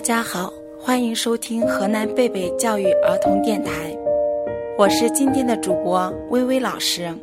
[0.00, 3.94] 大家好，欢迎收听河南贝贝教育儿童电台，
[4.78, 7.14] 我是今天的主播微微老师。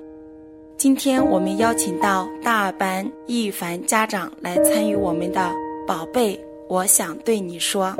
[0.77, 5.51] 今天我们邀请到大二班易雨凡家长来参与我们的
[5.87, 7.95] “宝贝，我想对你说”。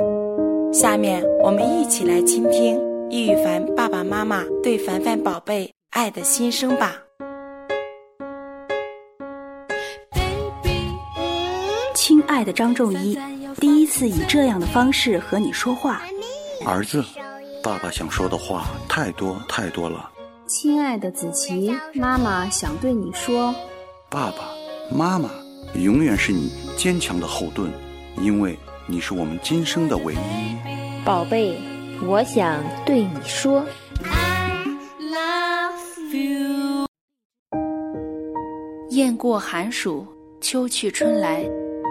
[0.72, 7.02] 下面我们一起来倾听易雨凡爸爸妈妈对凡凡宝贝爱的心声吧。
[11.96, 13.18] 亲爱的张仲一。
[13.56, 16.02] 第一次以这样的方式和你说话，
[16.66, 17.04] 儿子，
[17.62, 20.10] 爸爸想说的话太多太多了。
[20.46, 23.54] 亲爱的子琪，妈妈想对你说，
[24.08, 24.48] 爸爸
[24.90, 25.30] 妈妈
[25.74, 27.70] 永远是你坚强的后盾，
[28.20, 31.04] 因为你是我们今生的唯一。
[31.04, 31.58] 宝贝，
[32.06, 33.64] 我想对你说。
[38.90, 40.06] 雁过寒暑，
[40.40, 41.44] 秋去春来。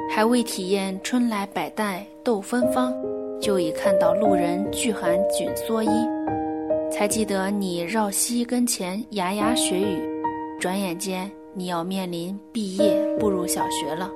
[0.10, 2.94] 还未体验春来百代斗芬芳，
[3.40, 5.90] 就已看到路人拒寒紧蓑衣；
[6.90, 10.02] 才记得你绕膝跟前牙牙学语，
[10.60, 14.10] 转眼间你要面临毕业步入小学了。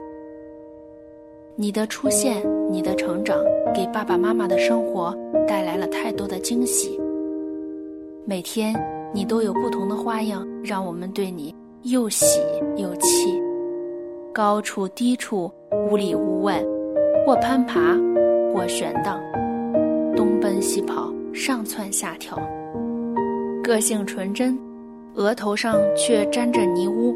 [1.56, 3.38] 你的出现，你的成长，
[3.76, 5.16] 给爸爸妈妈的生活
[5.48, 7.00] 带来了太多的惊喜。
[8.26, 8.74] 每天
[9.14, 12.40] 你都有不同的花样，让我们对你又喜
[12.78, 13.40] 又气。
[14.34, 15.52] 高处低处。
[15.72, 16.62] 屋里屋外，
[17.26, 17.98] 或攀爬，
[18.54, 19.22] 或悬荡，
[20.16, 22.38] 东奔西跑，上蹿下跳。
[23.64, 24.58] 个性纯真，
[25.16, 27.16] 额头上却沾着泥污；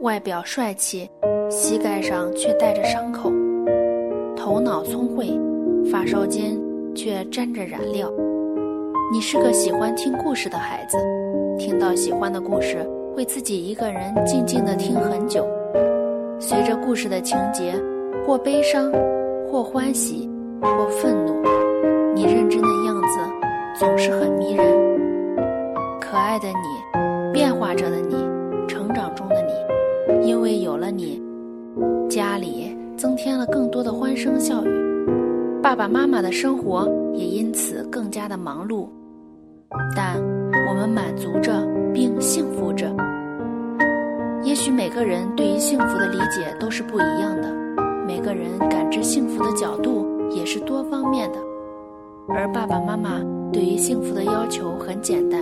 [0.00, 1.08] 外表帅气，
[1.48, 3.32] 膝盖上却带着伤口。
[4.36, 5.26] 头脑聪慧，
[5.90, 6.58] 发梢间
[6.94, 8.12] 却沾着染料。
[9.10, 10.98] 你是个喜欢听故事的孩子，
[11.58, 15.48] 听到喜欢的故事，会自己一个人静静的听很久。
[16.40, 17.74] 随着故事的情节，
[18.24, 18.92] 或悲伤，
[19.50, 20.30] 或欢喜，
[20.62, 21.42] 或愤怒，
[22.14, 23.18] 你认真的样子
[23.78, 24.64] 总是很迷人。
[26.00, 28.14] 可爱的你，变化着的你，
[28.68, 31.20] 成长中的你，因为有了你，
[32.08, 34.68] 家里增添了更多的欢声笑语，
[35.60, 38.88] 爸爸妈妈的生活也因此更加的忙碌，
[39.96, 40.14] 但
[40.68, 42.86] 我们满足着并幸福着。
[44.48, 47.54] 也许每个人对于幸福的理解都是不一样的，
[48.06, 51.38] 每个人感知幸福的角度也是多方面的。
[52.30, 53.20] 而爸爸妈妈
[53.52, 55.38] 对于幸福的要求很简单，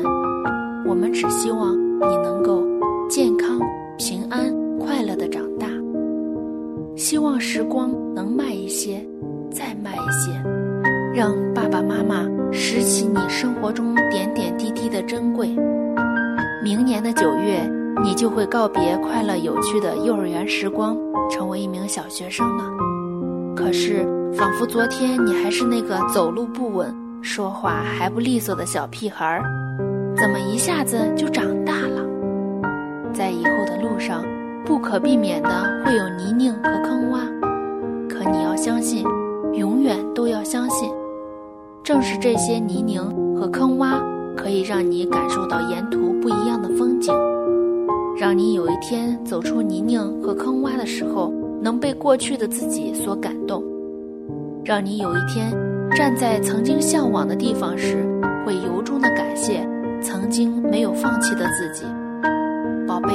[0.85, 2.65] 我们只希望你能够
[3.09, 3.61] 健康、
[3.97, 5.69] 平安、快乐的长大。
[6.97, 9.01] 希望时光能慢一些，
[9.53, 10.33] 再慢一些，
[11.15, 15.55] 让爸爸妈妈拾起你生活中点点滴滴的珍贵。
[16.61, 17.86] 明年的九月。
[18.03, 20.97] 你就会告别快乐有趣的幼儿园时光，
[21.31, 22.65] 成为一名小学生了。
[23.57, 29.43] 可是，仿佛昨天你还是那个走路不稳、说话还不利索的小屁孩儿，
[30.17, 32.05] 怎么一下子就长大了？
[33.13, 34.23] 在以后的路上，
[34.65, 35.49] 不可避免的
[35.85, 37.21] 会有泥泞和坑洼，
[38.09, 39.05] 可你要相信，
[39.55, 40.91] 永远都要相信，
[41.83, 43.03] 正是这些泥泞
[43.35, 43.99] 和坑洼，
[44.37, 47.15] 可以让你感受到沿途不一样的风景。
[48.19, 53.63] 让你有一天走出泥泞和坑洼的时候，能被过去的自己所感动；
[54.65, 55.51] 让你有一天
[55.95, 58.07] 站在曾经向往的地方时，
[58.45, 59.69] 会由衷的感谢
[60.01, 61.85] 曾经没有放弃的自己。
[62.89, 63.13] 宝贝，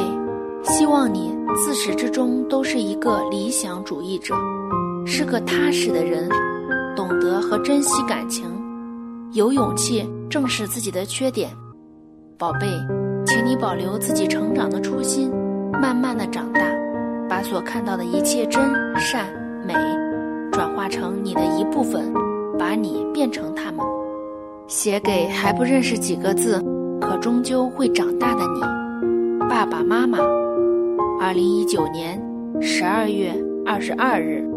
[0.64, 4.36] 希望你自始至终都是一个理想主义者，
[5.04, 6.30] 是个踏实的人，
[6.96, 8.46] 懂得和珍惜感情，
[9.34, 11.50] 有勇气正视自己的缺点。
[12.38, 12.68] 宝贝。
[13.26, 15.32] 请你保留自己成长的初心，
[15.82, 16.62] 慢慢的长大，
[17.30, 18.62] 把所看到的一切真
[18.98, 19.28] 善
[19.66, 19.74] 美，
[20.52, 22.12] 转化成你的一部分，
[22.60, 23.86] 把你变成他们。
[24.68, 26.62] 写给还不认识几个字，
[27.00, 28.62] 可终究会长大的你，
[29.50, 30.18] 爸爸妈妈。
[31.20, 32.20] 二零一九年
[32.60, 33.32] 十二月
[33.66, 34.51] 二十二日。